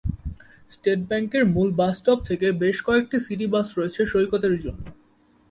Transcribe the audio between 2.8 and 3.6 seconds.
কয়েকটি সিটি